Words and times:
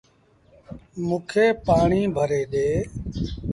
موݩ 1.07 1.21
کي 1.29 1.45
پآڻيٚ 1.65 2.13
ڀري 2.15 2.41
ڏي۔ 2.53 2.67